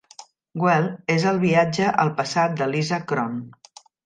"Well" 0.61 0.87
és 1.15 1.25
el 1.33 1.37
viatge 1.43 1.91
al 2.05 2.11
passat 2.23 2.57
de 2.63 2.71
Lisa 2.73 3.01
Kron. 3.13 3.39